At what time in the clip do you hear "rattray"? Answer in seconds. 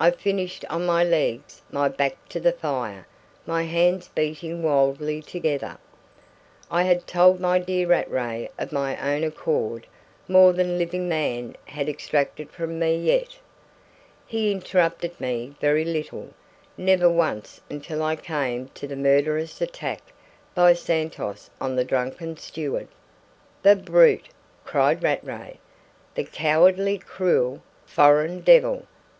7.86-8.48, 25.04-25.60